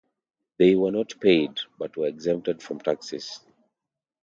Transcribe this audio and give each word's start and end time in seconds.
They 0.57 0.73
were 0.73 0.89
not 0.89 1.13
paid, 1.21 1.59
but 1.77 1.95
were 1.95 2.07
exempted 2.07 2.63
from 2.63 2.79
taxes. 2.79 3.39